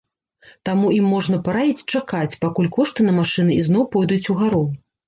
Таму 0.69 0.87
ім 0.99 1.05
можна 1.15 1.37
параіць 1.49 1.85
чакаць, 1.93 2.39
пакуль 2.47 2.73
кошты 2.79 2.99
на 3.09 3.13
машыны 3.23 3.63
ізноў 3.63 3.91
пойдуць 3.95 4.25
у 4.31 4.43
гару. 4.43 4.69